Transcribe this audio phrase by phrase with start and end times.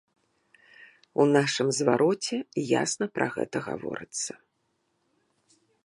[1.23, 2.37] У нашым звароце
[2.81, 4.33] ясна пра гэта гаворыцца.